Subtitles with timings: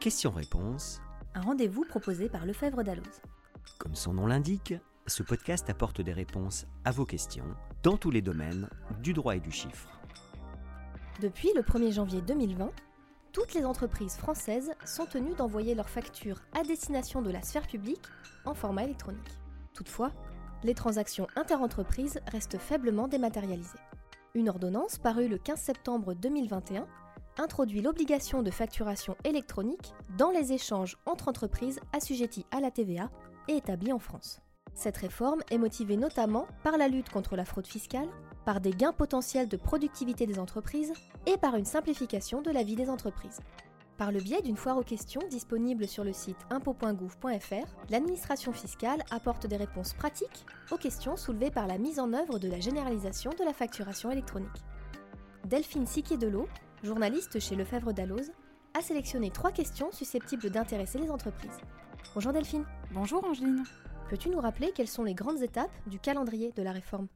[0.00, 1.00] Questions-réponses,
[1.34, 3.20] Un rendez-vous proposé par Lefebvre Dalloz.
[3.78, 4.74] comme son nom l'indique,
[5.06, 7.46] ce podcast apporte des réponses à vos questions
[7.82, 8.68] dans tous les domaines
[9.00, 9.88] du droit et du chiffre.
[11.20, 12.70] Depuis le 1er janvier 2020,
[13.32, 18.04] toutes les entreprises françaises sont tenues d'envoyer leurs factures à destination de la sphère publique
[18.44, 19.38] en format électronique.
[19.74, 20.12] Toutefois,
[20.62, 23.78] les transactions interentreprises restent faiblement dématérialisées.
[24.34, 26.86] Une ordonnance parue le 15 septembre 2021
[27.38, 33.10] introduit l'obligation de facturation électronique dans les échanges entre entreprises assujetties à la TVA
[33.48, 34.40] et établies en France.
[34.74, 38.08] Cette réforme est motivée notamment par la lutte contre la fraude fiscale,
[38.44, 40.92] par des gains potentiels de productivité des entreprises
[41.26, 43.40] et par une simplification de la vie des entreprises.
[43.98, 49.46] Par le biais d'une foire aux questions disponible sur le site impôt.gouv.fr, l'administration fiscale apporte
[49.46, 53.44] des réponses pratiques aux questions soulevées par la mise en œuvre de la généralisation de
[53.44, 54.48] la facturation électronique.
[55.44, 56.48] Delphine Siquier-Delot,
[56.82, 58.32] journaliste chez Lefebvre Dalloz,
[58.74, 61.60] a sélectionné trois questions susceptibles d'intéresser les entreprises.
[62.14, 63.64] Bonjour Delphine, Bonjour Angeline.
[64.10, 67.08] peux-tu nous rappeler quelles sont les grandes étapes du calendrier de la réforme?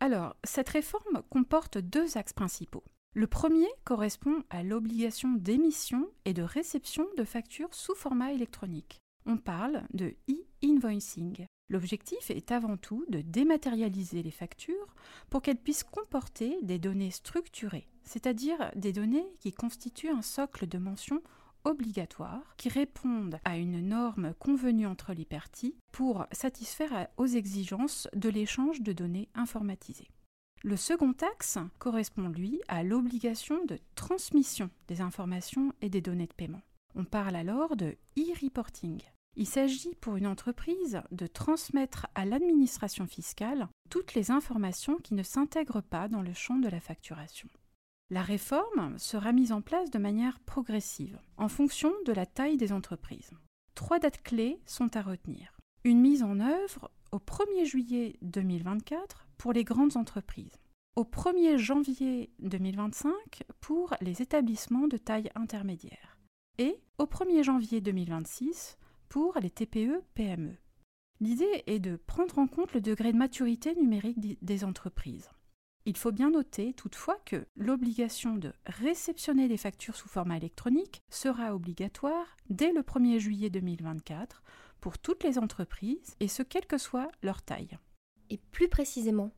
[0.00, 2.84] Alors, cette réforme comporte deux axes principaux.
[3.14, 8.98] Le premier correspond à l'obligation d'émission et de réception de factures sous format électronique.
[9.24, 11.46] On parle de e-invoicing.
[11.70, 14.94] L'objectif est avant tout de dématérialiser les factures
[15.30, 20.78] pour qu'elles puissent comporter des données structurées, c'est-à-dire des données qui constituent un socle de
[20.78, 21.22] mentions
[21.64, 28.28] obligatoires qui répondent à une norme convenue entre les parties pour satisfaire aux exigences de
[28.28, 30.08] l'échange de données informatisées.
[30.62, 36.32] Le second axe correspond, lui, à l'obligation de transmission des informations et des données de
[36.32, 36.62] paiement.
[36.94, 39.02] On parle alors de e-reporting.
[39.36, 45.22] Il s'agit pour une entreprise de transmettre à l'administration fiscale toutes les informations qui ne
[45.22, 47.48] s'intègrent pas dans le champ de la facturation.
[48.14, 52.70] La réforme sera mise en place de manière progressive, en fonction de la taille des
[52.70, 53.32] entreprises.
[53.74, 55.58] Trois dates clés sont à retenir.
[55.82, 60.60] Une mise en œuvre au 1er juillet 2024 pour les grandes entreprises,
[60.94, 63.10] au 1er janvier 2025
[63.60, 66.16] pour les établissements de taille intermédiaire
[66.58, 68.78] et au 1er janvier 2026
[69.08, 70.54] pour les TPE-PME.
[71.18, 75.30] L'idée est de prendre en compte le degré de maturité numérique des entreprises.
[75.86, 81.54] Il faut bien noter toutefois que l'obligation de réceptionner des factures sous format électronique sera
[81.54, 84.42] obligatoire dès le 1er juillet 2024
[84.80, 87.76] pour toutes les entreprises et ce quelle que soit leur taille.
[88.30, 89.30] Et plus précisément,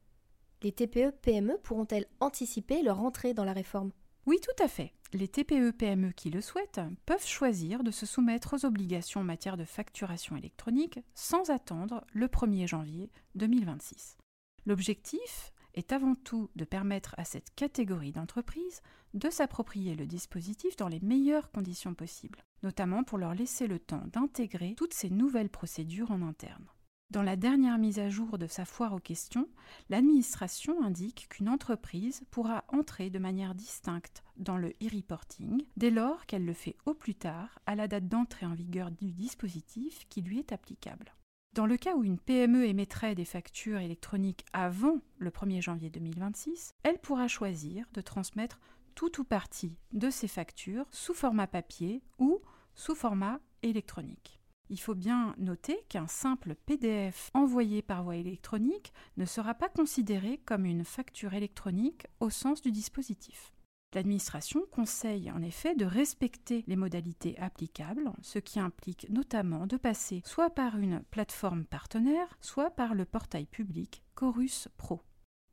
[0.63, 3.91] les TPE-PME pourront-elles anticiper leur entrée dans la réforme?
[4.27, 4.93] Oui, tout à fait.
[5.13, 9.65] Les TPE-PME qui le souhaitent peuvent choisir de se soumettre aux obligations en matière de
[9.65, 14.17] facturation électronique sans attendre le 1er janvier 2026.
[14.65, 18.83] L'objectif est avant tout de permettre à cette catégorie d'entreprises
[19.15, 24.05] de s'approprier le dispositif dans les meilleures conditions possibles, notamment pour leur laisser le temps
[24.13, 26.67] d'intégrer toutes ces nouvelles procédures en interne.
[27.11, 29.49] Dans la dernière mise à jour de sa foire aux questions,
[29.91, 36.45] l'administration indique qu'une entreprise pourra entrer de manière distincte dans le e-reporting dès lors qu'elle
[36.45, 40.41] le fait au plus tard à la date d'entrée en vigueur du dispositif qui lui
[40.41, 41.15] est applicable.
[41.57, 46.75] Dans le cas où une PME émettrait des factures électroniques avant le 1er janvier 2026,
[46.83, 48.61] elle pourra choisir de transmettre
[48.95, 52.43] tout ou partie de ces factures sous format papier ou
[52.75, 54.39] sous format électronique.
[54.69, 60.37] Il faut bien noter qu'un simple PDF envoyé par voie électronique ne sera pas considéré
[60.45, 63.56] comme une facture électronique au sens du dispositif.
[63.95, 70.23] L'administration conseille en effet de respecter les modalités applicables, ce qui implique notamment de passer
[70.25, 75.01] soit par une plateforme partenaire, soit par le portail public Chorus Pro.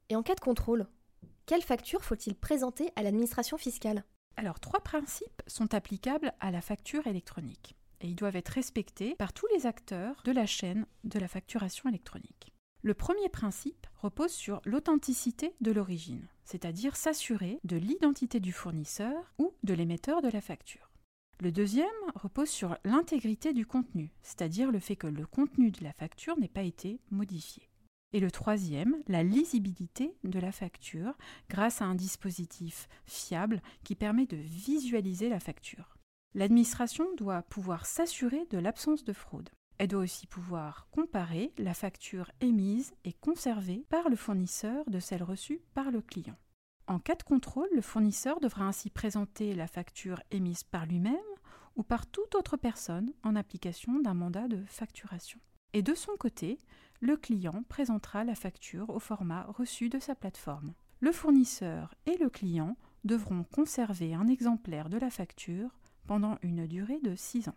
[0.09, 0.87] Et en cas de contrôle,
[1.45, 4.03] quelle facture faut-il présenter à l'administration fiscale?
[4.35, 9.33] Alors, trois principes sont applicables à la facture électronique et ils doivent être respectés par
[9.33, 12.52] tous les acteurs de la chaîne de la facturation électronique.
[12.85, 19.53] Le premier principe repose sur l'authenticité de l'origine, c'est-à-dire s'assurer de l'identité du fournisseur ou
[19.63, 20.91] de l'émetteur de la facture.
[21.39, 25.93] Le deuxième repose sur l'intégrité du contenu, c'est-à-dire le fait que le contenu de la
[25.93, 27.69] facture n'ait pas été modifié.
[28.11, 31.17] Et le troisième, la lisibilité de la facture
[31.49, 35.95] grâce à un dispositif fiable qui permet de visualiser la facture.
[36.35, 39.49] L'administration doit pouvoir s'assurer de l'absence de fraude.
[39.77, 45.23] Elle doit aussi pouvoir comparer la facture émise et conservée par le fournisseur de celle
[45.23, 46.37] reçue par le client.
[46.87, 51.15] En cas de contrôle, le fournisseur devra ainsi présenter la facture émise par lui-même
[51.75, 55.39] ou par toute autre personne en application d'un mandat de facturation.
[55.73, 56.59] Et de son côté,
[56.99, 60.73] le client présentera la facture au format reçu de sa plateforme.
[60.99, 65.69] Le fournisseur et le client devront conserver un exemplaire de la facture
[66.05, 67.55] pendant une durée de 6 ans.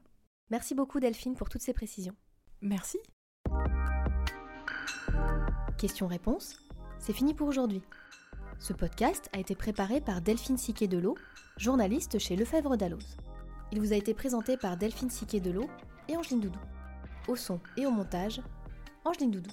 [0.50, 2.14] Merci beaucoup Delphine pour toutes ces précisions.
[2.60, 2.98] Merci.
[5.76, 6.60] Question-réponse,
[7.00, 7.82] c'est fini pour aujourd'hui.
[8.60, 11.16] Ce podcast a été préparé par Delphine Siquet-Delot,
[11.56, 13.16] journaliste chez Lefebvre Dalloz.
[13.72, 15.68] Il vous a été présenté par Delphine Siquet-Delot
[16.08, 16.60] et Angeline Doudou.
[17.26, 18.40] Au son et au montage,
[19.04, 19.50] Angeline Doudou.